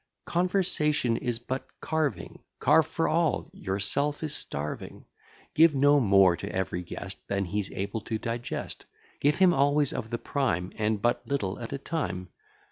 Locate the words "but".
1.37-1.67, 11.03-11.27